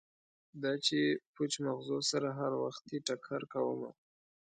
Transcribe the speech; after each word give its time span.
دا 0.63 0.73
چې 0.85 0.99
پوچ 1.33 1.53
مغزو 1.65 1.99
سره 2.11 2.27
هروختې 2.39 2.95
ټکر 3.07 3.41
کومه 3.53 3.89